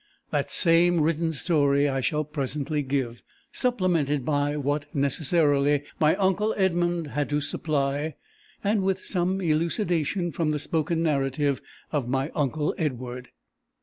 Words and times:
That 0.31 0.49
same 0.49 0.99
written 0.99 1.31
story 1.31 1.87
I 1.87 2.01
shall 2.01 2.23
presently 2.23 2.81
give, 2.81 3.21
supplemented 3.51 4.25
by 4.25 4.57
what, 4.57 4.87
necessarily, 4.95 5.83
my 5.99 6.15
uncle 6.15 6.55
Edmund 6.57 7.05
had 7.05 7.29
to 7.29 7.39
supply, 7.39 8.15
and 8.63 8.81
with 8.81 9.05
some 9.05 9.41
elucidation 9.41 10.31
from 10.31 10.49
the 10.49 10.57
spoken 10.57 11.03
narrative 11.03 11.61
of 11.91 12.07
my 12.07 12.31
uncle 12.33 12.73
Edward. 12.79 13.29